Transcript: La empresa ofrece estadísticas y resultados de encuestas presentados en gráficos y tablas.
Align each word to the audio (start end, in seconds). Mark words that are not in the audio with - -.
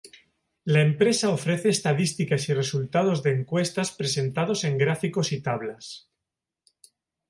La 0.63 0.81
empresa 0.81 1.29
ofrece 1.29 1.69
estadísticas 1.69 2.49
y 2.49 2.55
resultados 2.55 3.21
de 3.21 3.33
encuestas 3.33 3.91
presentados 3.91 4.63
en 4.63 4.79
gráficos 4.79 5.31
y 5.31 5.41
tablas. 5.43 6.09